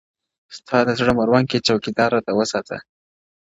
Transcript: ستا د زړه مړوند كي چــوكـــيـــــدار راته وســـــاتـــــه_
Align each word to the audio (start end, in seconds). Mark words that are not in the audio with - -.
ستا 0.57 0.77
د 0.87 0.89
زړه 0.99 1.11
مړوند 1.19 1.45
كي 1.51 1.59
چــوكـــيـــــدار 1.67 2.09
راته 2.15 2.31
وســـــاتـــــه_ 2.37 2.77